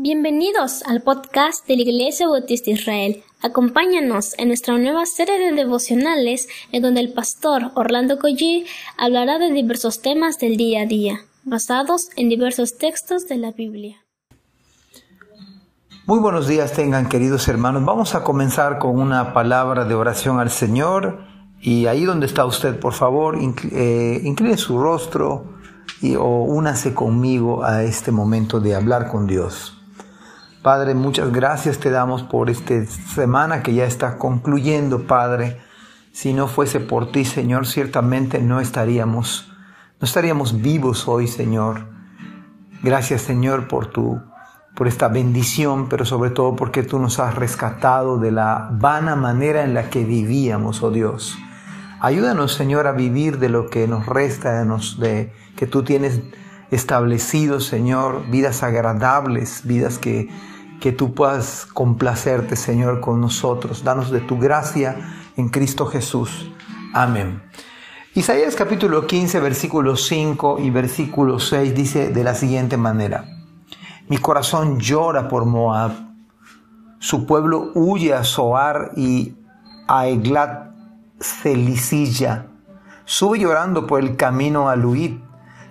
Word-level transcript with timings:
Bienvenidos 0.00 0.84
al 0.84 1.02
podcast 1.02 1.66
de 1.66 1.74
la 1.74 1.82
Iglesia 1.82 2.28
Bautista 2.28 2.70
Israel. 2.70 3.24
Acompáñanos 3.42 4.38
en 4.38 4.46
nuestra 4.46 4.78
nueva 4.78 5.04
serie 5.06 5.40
de 5.40 5.50
devocionales 5.50 6.46
en 6.70 6.82
donde 6.82 7.00
el 7.00 7.12
pastor 7.12 7.72
Orlando 7.74 8.20
Collie 8.20 8.64
hablará 8.96 9.40
de 9.40 9.50
diversos 9.50 10.00
temas 10.00 10.38
del 10.38 10.56
día 10.56 10.82
a 10.82 10.86
día, 10.86 11.22
basados 11.42 12.10
en 12.14 12.28
diversos 12.28 12.78
textos 12.78 13.26
de 13.26 13.38
la 13.38 13.50
Biblia. 13.50 13.96
Muy 16.06 16.20
buenos 16.20 16.46
días 16.46 16.72
tengan 16.74 17.08
queridos 17.08 17.48
hermanos. 17.48 17.84
Vamos 17.84 18.14
a 18.14 18.22
comenzar 18.22 18.78
con 18.78 19.00
una 19.00 19.32
palabra 19.32 19.84
de 19.84 19.94
oración 19.96 20.38
al 20.38 20.50
Señor 20.50 21.24
y 21.60 21.86
ahí 21.86 22.04
donde 22.04 22.26
está 22.26 22.46
usted, 22.46 22.78
por 22.78 22.92
favor, 22.92 23.36
eh, 23.72 24.20
incline 24.22 24.58
su 24.58 24.78
rostro 24.78 25.58
y, 26.00 26.14
o 26.14 26.44
únase 26.44 26.94
conmigo 26.94 27.64
a 27.64 27.82
este 27.82 28.12
momento 28.12 28.60
de 28.60 28.76
hablar 28.76 29.08
con 29.08 29.26
Dios. 29.26 29.74
Padre, 30.62 30.94
muchas 30.94 31.32
gracias 31.32 31.78
te 31.78 31.90
damos 31.90 32.24
por 32.24 32.50
esta 32.50 32.84
semana 32.84 33.62
que 33.62 33.74
ya 33.74 33.84
está 33.84 34.18
concluyendo, 34.18 35.06
Padre. 35.06 35.60
Si 36.10 36.32
no 36.32 36.48
fuese 36.48 36.80
por 36.80 37.12
ti, 37.12 37.24
Señor, 37.24 37.64
ciertamente 37.64 38.40
no 38.40 38.60
estaríamos, 38.60 39.52
no 40.00 40.04
estaríamos 40.04 40.60
vivos 40.60 41.06
hoy, 41.06 41.28
Señor. 41.28 41.86
Gracias, 42.82 43.22
Señor, 43.22 43.68
por 43.68 43.86
tu, 43.86 44.20
por 44.74 44.88
esta 44.88 45.06
bendición, 45.06 45.88
pero 45.88 46.04
sobre 46.04 46.30
todo 46.30 46.56
porque 46.56 46.82
tú 46.82 46.98
nos 46.98 47.20
has 47.20 47.36
rescatado 47.36 48.18
de 48.18 48.32
la 48.32 48.68
vana 48.72 49.14
manera 49.14 49.62
en 49.62 49.74
la 49.74 49.90
que 49.90 50.04
vivíamos, 50.04 50.82
oh 50.82 50.90
Dios. 50.90 51.38
Ayúdanos, 52.00 52.52
Señor, 52.52 52.88
a 52.88 52.92
vivir 52.92 53.38
de 53.38 53.48
lo 53.48 53.70
que 53.70 53.86
nos 53.86 54.06
resta, 54.06 54.64
de, 54.64 54.98
de 54.98 55.32
que 55.56 55.68
tú 55.68 55.84
tienes 55.84 56.20
establecido, 56.70 57.60
Señor, 57.60 58.26
vidas 58.30 58.62
agradables, 58.62 59.62
vidas 59.64 59.98
que, 59.98 60.28
que 60.80 60.92
tú 60.92 61.14
puedas 61.14 61.66
complacerte, 61.66 62.56
Señor, 62.56 63.00
con 63.00 63.20
nosotros. 63.20 63.84
Danos 63.84 64.10
de 64.10 64.20
tu 64.20 64.38
gracia 64.38 64.96
en 65.36 65.48
Cristo 65.48 65.86
Jesús. 65.86 66.50
Amén. 66.92 67.42
Isaías 68.14 68.56
capítulo 68.56 69.06
15, 69.06 69.40
versículo 69.40 69.96
5 69.96 70.58
y 70.60 70.70
versículo 70.70 71.38
6 71.38 71.74
dice 71.74 72.08
de 72.08 72.24
la 72.24 72.34
siguiente 72.34 72.76
manera. 72.76 73.24
Mi 74.08 74.18
corazón 74.18 74.80
llora 74.80 75.28
por 75.28 75.44
Moab. 75.44 75.92
Su 76.98 77.26
pueblo 77.26 77.70
huye 77.74 78.14
a 78.14 78.24
Zoar 78.24 78.92
y 78.96 79.36
a 79.86 80.08
Eglat 80.08 80.72
Celicilla. 81.20 82.46
Sube 83.04 83.38
llorando 83.38 83.86
por 83.86 84.00
el 84.00 84.16
camino 84.16 84.68
a 84.68 84.76
Luid 84.76 85.18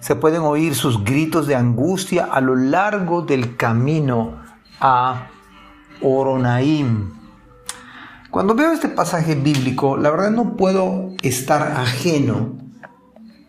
se 0.00 0.16
pueden 0.16 0.42
oír 0.42 0.74
sus 0.74 1.04
gritos 1.04 1.46
de 1.46 1.54
angustia 1.54 2.24
a 2.24 2.40
lo 2.40 2.54
largo 2.54 3.22
del 3.22 3.56
camino 3.56 4.42
a 4.80 5.28
Oronaim. 6.02 7.12
Cuando 8.30 8.54
veo 8.54 8.72
este 8.72 8.88
pasaje 8.88 9.34
bíblico, 9.34 9.96
la 9.96 10.10
verdad 10.10 10.30
no 10.30 10.56
puedo 10.56 11.10
estar 11.22 11.72
ajeno 11.78 12.52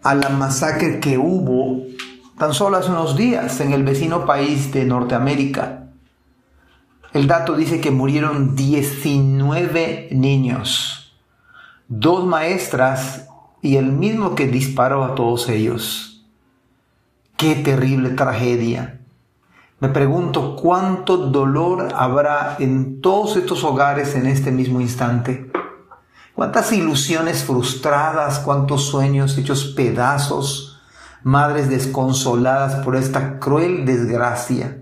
a 0.03 0.15
la 0.15 0.29
masacre 0.29 0.99
que 0.99 1.17
hubo 1.17 1.83
tan 2.37 2.53
solo 2.53 2.77
hace 2.77 2.91
unos 2.91 3.17
días 3.17 3.59
en 3.59 3.73
el 3.73 3.83
vecino 3.83 4.25
país 4.25 4.71
de 4.71 4.85
Norteamérica. 4.85 5.89
El 7.13 7.27
dato 7.27 7.55
dice 7.55 7.81
que 7.81 7.91
murieron 7.91 8.55
19 8.55 10.09
niños, 10.11 11.13
dos 11.87 12.25
maestras 12.25 13.27
y 13.61 13.77
el 13.77 13.91
mismo 13.91 14.35
que 14.35 14.47
disparó 14.47 15.03
a 15.03 15.15
todos 15.15 15.49
ellos. 15.49 16.06
Qué 17.37 17.53
terrible 17.53 18.09
tragedia. 18.09 18.99
Me 19.79 19.89
pregunto 19.89 20.55
cuánto 20.55 21.17
dolor 21.17 21.89
habrá 21.95 22.55
en 22.57 22.99
todos 22.99 23.37
estos 23.37 23.63
hogares 23.63 24.15
en 24.15 24.25
este 24.25 24.49
mismo 24.51 24.81
instante. 24.81 25.51
Cuántas 26.33 26.71
ilusiones 26.71 27.43
frustradas, 27.43 28.39
cuántos 28.39 28.87
sueños 28.87 29.37
hechos 29.37 29.65
pedazos, 29.75 30.81
madres 31.21 31.69
desconsoladas 31.69 32.83
por 32.83 32.95
esta 32.95 33.37
cruel 33.37 33.85
desgracia. 33.85 34.81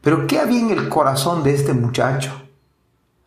Pero 0.00 0.28
¿qué 0.28 0.38
había 0.38 0.60
en 0.60 0.70
el 0.70 0.88
corazón 0.88 1.42
de 1.42 1.54
este 1.54 1.72
muchacho? 1.72 2.40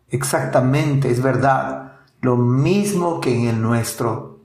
Exactamente, 0.07 1.11
es 1.11 1.21
verdad, 1.21 1.97
lo 2.21 2.37
mismo 2.37 3.19
que 3.19 3.37
en 3.37 3.49
el 3.49 3.61
nuestro. 3.61 4.39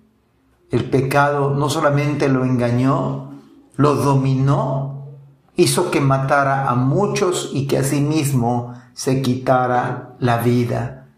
El 0.72 0.90
pecado 0.90 1.54
no 1.54 1.70
solamente 1.70 2.28
lo 2.28 2.44
engañó, 2.44 3.35
lo 3.76 3.94
dominó, 3.94 5.06
hizo 5.54 5.90
que 5.90 6.00
matara 6.00 6.68
a 6.68 6.74
muchos 6.74 7.50
y 7.52 7.66
que 7.66 7.78
asimismo 7.78 8.74
se 8.94 9.22
quitara 9.22 10.16
la 10.18 10.38
vida. 10.38 11.08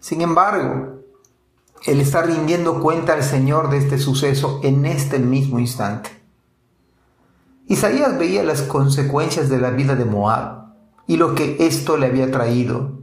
Sin 0.00 0.20
embargo, 0.20 1.00
él 1.84 2.00
está 2.00 2.22
rindiendo 2.22 2.80
cuenta 2.80 3.14
al 3.14 3.22
Señor 3.22 3.70
de 3.70 3.78
este 3.78 3.98
suceso 3.98 4.60
en 4.62 4.86
este 4.86 5.18
mismo 5.18 5.58
instante. 5.58 6.10
Isaías 7.66 8.18
veía 8.18 8.42
las 8.42 8.62
consecuencias 8.62 9.48
de 9.48 9.58
la 9.58 9.70
vida 9.70 9.94
de 9.94 10.04
Moab 10.04 10.74
y 11.06 11.16
lo 11.16 11.34
que 11.34 11.56
esto 11.60 11.96
le 11.96 12.06
había 12.06 12.30
traído, 12.30 12.98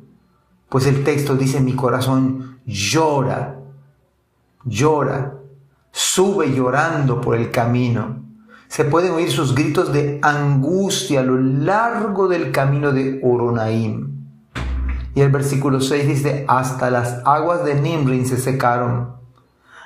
pues 0.69 0.85
el 0.87 1.03
texto 1.03 1.35
dice 1.35 1.59
mi 1.59 1.75
corazón 1.75 2.59
llora, 2.65 3.59
llora, 4.63 5.33
sube 5.91 6.53
llorando 6.53 7.21
por 7.21 7.35
el 7.35 7.51
camino 7.51 8.30
se 8.71 8.85
pueden 8.85 9.11
oír 9.11 9.29
sus 9.29 9.53
gritos 9.53 9.91
de 9.91 10.17
angustia 10.21 11.19
a 11.19 11.23
lo 11.23 11.35
largo 11.37 12.29
del 12.29 12.53
camino 12.53 12.93
de 12.93 13.19
Oronaim. 13.21 14.29
Y 15.13 15.19
el 15.19 15.29
versículo 15.29 15.81
6 15.81 16.07
dice, 16.07 16.45
hasta 16.47 16.89
las 16.89 17.19
aguas 17.25 17.65
de 17.65 17.75
Nimrin 17.75 18.25
se 18.25 18.37
secaron, 18.37 19.17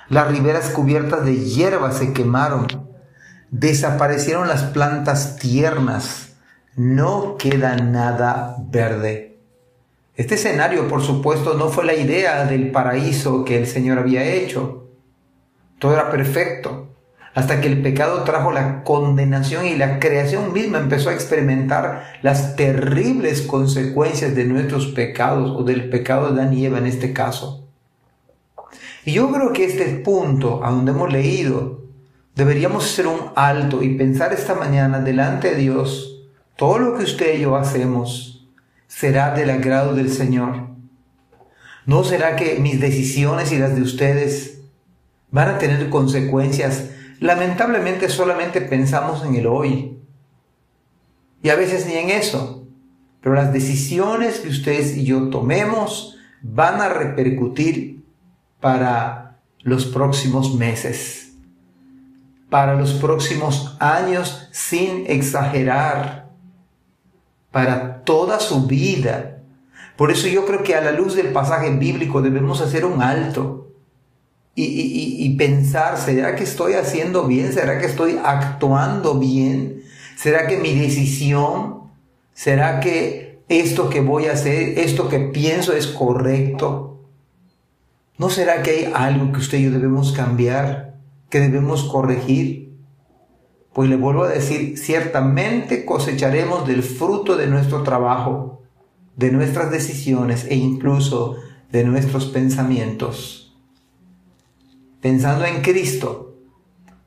las 0.08 0.28
riberas 0.28 0.70
cubiertas 0.70 1.26
de 1.26 1.36
hierba 1.36 1.92
se 1.94 2.14
quemaron, 2.14 2.68
desaparecieron 3.50 4.48
las 4.48 4.62
plantas 4.66 5.38
tiernas, 5.38 6.36
no 6.76 7.38
queda 7.40 7.78
nada 7.78 8.56
verde. 8.70 9.40
Este 10.14 10.36
escenario, 10.36 10.88
por 10.88 11.02
supuesto, 11.02 11.56
no 11.56 11.70
fue 11.70 11.86
la 11.86 11.96
idea 11.96 12.46
del 12.46 12.70
paraíso 12.70 13.46
que 13.46 13.58
el 13.58 13.66
Señor 13.66 13.98
había 13.98 14.24
hecho. 14.24 14.90
Todo 15.80 15.96
era 15.96 16.12
perfecto 16.12 16.95
hasta 17.36 17.60
que 17.60 17.68
el 17.68 17.82
pecado 17.82 18.24
trajo 18.24 18.52
la 18.52 18.84
condenación 18.84 19.68
y 19.68 19.76
la 19.76 20.00
creación 20.00 20.54
misma 20.54 20.80
empezó 20.80 21.10
a 21.10 21.14
experimentar 21.14 22.14
las 22.22 22.56
terribles 22.56 23.42
consecuencias 23.42 24.34
de 24.34 24.46
nuestros 24.46 24.88
pecados 24.88 25.52
o 25.52 25.64
del 25.64 25.90
pecado 25.90 26.34
de 26.34 26.66
Eva 26.66 26.78
en 26.78 26.86
este 26.86 27.12
caso. 27.12 27.68
Y 29.04 29.12
yo 29.12 29.30
creo 29.34 29.52
que 29.52 29.66
este 29.66 29.86
punto, 29.98 30.64
a 30.64 30.72
donde 30.72 30.92
hemos 30.92 31.12
leído, 31.12 31.84
deberíamos 32.36 32.86
hacer 32.86 33.06
un 33.06 33.20
alto 33.36 33.84
y 33.84 33.96
pensar 33.96 34.32
esta 34.32 34.56
mañana 34.56 35.02
delante 35.02 35.52
de 35.52 35.58
Dios, 35.58 36.24
todo 36.56 36.80
lo 36.80 36.98
que 36.98 37.04
usted 37.04 37.38
y 37.38 37.42
yo 37.42 37.58
hacemos 37.58 38.48
será 38.88 39.36
del 39.36 39.50
agrado 39.50 39.94
del 39.94 40.10
Señor. 40.10 40.70
¿No 41.86 42.06
será 42.06 42.38
que 42.38 42.60
mis 42.60 42.80
decisiones 42.80 43.52
y 43.52 43.58
las 43.58 43.76
de 43.76 43.82
ustedes 43.82 44.62
van 45.32 45.50
a 45.50 45.58
tener 45.58 45.90
consecuencias 45.90 46.92
lamentablemente 47.26 48.10
solamente 48.10 48.62
pensamos 48.62 49.26
en 49.26 49.36
el 49.36 49.48
hoy. 49.48 50.00
Y 51.42 51.50
a 51.50 51.56
veces 51.56 51.86
ni 51.86 51.94
en 51.94 52.10
eso. 52.10 52.64
Pero 53.22 53.36
las 53.36 53.52
decisiones 53.52 54.40
que 54.40 54.50
ustedes 54.50 54.96
y 54.96 55.04
yo 55.04 55.30
tomemos 55.30 56.18
van 56.42 56.82
a 56.82 56.90
repercutir 56.90 58.06
para 58.60 59.40
los 59.62 59.86
próximos 59.86 60.54
meses, 60.54 61.34
para 62.50 62.76
los 62.76 62.94
próximos 62.94 63.76
años 63.80 64.48
sin 64.52 65.06
exagerar, 65.08 66.30
para 67.52 68.04
toda 68.04 68.40
su 68.40 68.68
vida. 68.68 69.40
Por 69.98 70.12
eso 70.12 70.28
yo 70.28 70.46
creo 70.46 70.62
que 70.62 70.76
a 70.76 70.82
la 70.82 70.92
luz 70.92 71.16
del 71.16 71.28
pasaje 71.28 71.72
bíblico 71.72 72.22
debemos 72.22 72.62
hacer 72.62 72.86
un 72.86 73.02
alto 73.02 73.65
y, 74.58 75.36
pensar, 75.38 75.98
¿será 75.98 76.36
que 76.36 76.46
estoy 76.46 76.74
haciendo 76.74 77.28
bien? 77.28 77.52
¿Será 77.52 77.78
que 77.78 77.88
estoy 77.88 78.18
actuando 78.24 79.20
bien? 79.20 79.84
¿Será 80.16 80.48
que 80.48 80.58
mi 80.58 80.74
decisión, 80.74 81.92
será 82.34 82.80
que 82.80 83.42
esto 83.50 83.90
que 83.90 84.00
voy 84.00 84.28
a 84.28 84.34
hacer, 84.34 84.80
esto 84.80 85.10
que 85.10 85.20
pienso 85.20 85.74
es 85.74 85.88
correcto? 85.88 87.02
¿No 88.18 88.30
será 88.30 88.64
que 88.64 88.72
hay 88.72 88.92
algo 88.94 89.34
que 89.34 89.40
usted 89.40 89.58
y 89.58 89.66
yo 89.66 89.72
debemos 89.72 90.14
cambiar, 90.14 90.96
que 91.30 91.42
debemos 91.42 91.84
corregir? 91.84 92.74
Pues 93.74 93.90
le 93.90 93.98
vuelvo 93.98 94.24
a 94.24 94.30
decir, 94.30 94.78
ciertamente 94.78 95.84
cosecharemos 95.84 96.66
del 96.66 96.82
fruto 96.82 97.36
de 97.36 97.48
nuestro 97.48 97.84
trabajo, 97.84 98.62
de 99.18 99.34
nuestras 99.34 99.70
decisiones 99.70 100.46
e 100.50 100.56
incluso 100.56 101.36
de 101.74 101.84
nuestros 101.84 102.28
pensamientos 102.28 103.45
pensando 105.06 105.46
en 105.46 105.62
Cristo, 105.62 106.34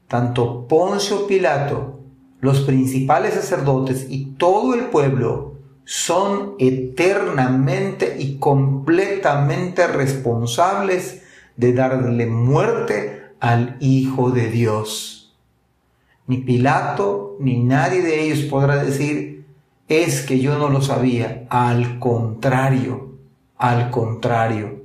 tanto 0.07 0.69
Poncio 0.69 1.27
Pilato, 1.27 1.99
los 2.39 2.61
principales 2.61 3.35
sacerdotes 3.35 4.07
y 4.09 4.37
todo 4.37 4.75
el 4.75 4.85
pueblo 4.85 5.55
son 5.85 6.55
eternamente 6.61 8.15
y 8.21 8.39
completamente 8.39 9.89
responsables 9.89 11.25
de 11.57 11.73
darle 11.73 12.27
muerte 12.27 13.33
al 13.41 13.77
Hijo 13.81 14.31
de 14.31 14.49
Dios. 14.49 15.37
Ni 16.29 16.37
Pilato 16.37 17.37
ni 17.41 17.65
nadie 17.65 18.03
de 18.03 18.23
ellos 18.23 18.45
podrá 18.45 18.85
decir, 18.85 19.45
es 19.89 20.25
que 20.25 20.39
yo 20.39 20.57
no 20.57 20.69
lo 20.69 20.83
sabía. 20.83 21.49
Al 21.51 21.99
contrario, 21.99 23.15
al 23.57 23.91
contrario. 23.91 24.85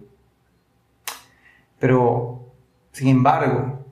Pero, 1.77 2.32
sin 2.93 3.07
embargo, 3.07 3.85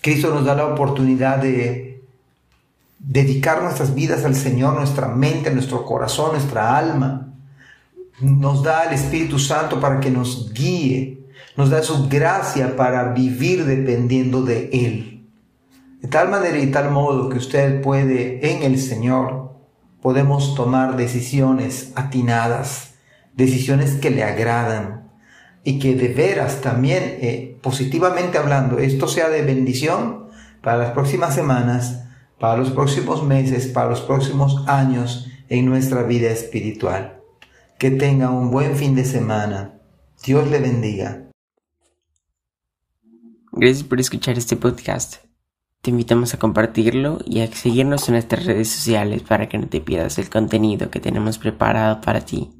Cristo 0.00 0.32
nos 0.32 0.44
da 0.44 0.54
la 0.54 0.66
oportunidad 0.66 1.38
de 1.38 2.02
dedicar 2.98 3.62
nuestras 3.62 3.94
vidas 3.94 4.24
al 4.24 4.34
Señor, 4.34 4.74
nuestra 4.74 5.08
mente, 5.08 5.50
nuestro 5.50 5.84
corazón, 5.84 6.32
nuestra 6.32 6.78
alma. 6.78 7.34
Nos 8.20 8.62
da 8.62 8.84
el 8.84 8.94
Espíritu 8.94 9.38
Santo 9.38 9.80
para 9.80 9.98
que 9.98 10.10
nos 10.10 10.52
guíe, 10.52 11.26
nos 11.56 11.70
da 11.70 11.82
su 11.82 12.08
gracia 12.08 12.76
para 12.76 13.12
vivir 13.12 13.64
dependiendo 13.64 14.42
de 14.42 14.70
Él. 14.72 15.26
De 16.00 16.08
tal 16.08 16.30
manera 16.30 16.58
y 16.58 16.70
tal 16.70 16.90
modo 16.90 17.28
que 17.28 17.38
usted 17.38 17.82
puede 17.82 18.52
en 18.54 18.62
el 18.62 18.78
Señor, 18.78 19.52
podemos 20.00 20.54
tomar 20.54 20.96
decisiones 20.96 21.92
atinadas, 21.96 22.94
decisiones 23.34 23.94
que 23.94 24.10
le 24.10 24.22
agradan, 24.22 25.09
y 25.64 25.78
que 25.78 25.94
de 25.94 26.08
veras 26.08 26.60
también, 26.60 27.02
eh, 27.20 27.58
positivamente 27.62 28.38
hablando, 28.38 28.78
esto 28.78 29.08
sea 29.08 29.28
de 29.28 29.42
bendición 29.42 30.26
para 30.62 30.78
las 30.78 30.90
próximas 30.92 31.34
semanas, 31.34 32.04
para 32.38 32.56
los 32.56 32.70
próximos 32.70 33.22
meses, 33.22 33.66
para 33.68 33.90
los 33.90 34.00
próximos 34.00 34.64
años 34.66 35.28
en 35.48 35.66
nuestra 35.66 36.02
vida 36.02 36.30
espiritual. 36.30 37.20
Que 37.78 37.90
tenga 37.90 38.30
un 38.30 38.50
buen 38.50 38.76
fin 38.76 38.94
de 38.94 39.04
semana. 39.04 39.74
Dios 40.24 40.48
le 40.50 40.58
bendiga. 40.58 41.30
Gracias 43.52 43.84
por 43.84 44.00
escuchar 44.00 44.38
este 44.38 44.56
podcast. 44.56 45.16
Te 45.82 45.90
invitamos 45.90 46.34
a 46.34 46.38
compartirlo 46.38 47.20
y 47.24 47.40
a 47.40 47.46
seguirnos 47.46 48.06
en 48.08 48.14
nuestras 48.14 48.44
redes 48.44 48.68
sociales 48.68 49.22
para 49.22 49.48
que 49.48 49.58
no 49.58 49.66
te 49.66 49.80
pierdas 49.80 50.18
el 50.18 50.28
contenido 50.28 50.90
que 50.90 51.00
tenemos 51.00 51.38
preparado 51.38 52.00
para 52.02 52.20
ti. 52.20 52.59